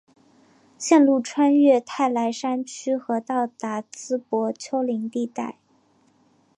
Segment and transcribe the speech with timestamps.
[0.79, 5.59] 线路穿越泰莱山区和到达淄博丘陵地带。